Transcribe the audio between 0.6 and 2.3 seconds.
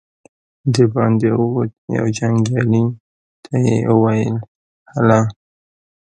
د باندې ووت، يوه